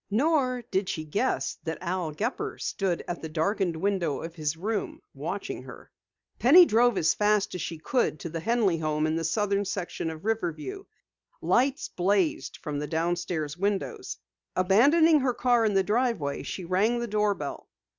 [0.09, 4.99] Nor did she guess that Al Gepper stood at the darkened window of his room,
[5.13, 5.91] watching her.
[6.39, 10.09] Penny drove as fast as she could to the Henley home in the southern section
[10.09, 10.85] of Riverview.
[11.39, 14.17] Lights blazed from the downstairs windows.
[14.55, 17.69] Abandoning her car in the driveway, she rang the doorbell.